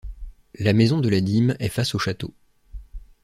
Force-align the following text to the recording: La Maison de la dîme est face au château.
La 0.57 0.73
Maison 0.73 0.99
de 0.99 1.09
la 1.09 1.21
dîme 1.21 1.55
est 1.59 1.69
face 1.69 1.93
au 1.93 1.99
château. 1.99 2.33